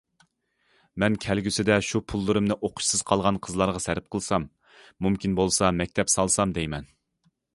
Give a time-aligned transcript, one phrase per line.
[1.01, 4.49] مەن كەلگۈسىدە شۇ پۇللىرىمنى ئوقۇشسىز قالغان قىزلارغا سەرپ قىلسام،
[5.07, 6.89] مۇمكىن بولسا مەكتەپ سالسام دەيمەن.